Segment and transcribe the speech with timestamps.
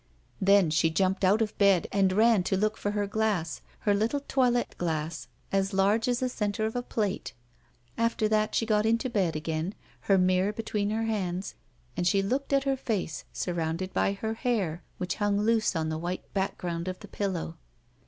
[0.41, 4.21] Then she jumped out of bed and ran to look for her glass, her little
[4.21, 7.33] toilette glass, as large as the center of a plate;
[7.99, 9.75] after that, she got into bed again,
[10.09, 11.53] her mirror between her hands;
[11.95, 15.99] and she looked at her face surrounded by her hair which hung loose on the
[15.99, 17.57] white background of the pillow.